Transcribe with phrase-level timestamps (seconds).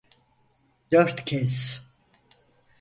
[0.91, 1.85] Dört kez.